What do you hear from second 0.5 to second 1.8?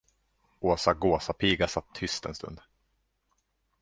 Åsa gåsapiga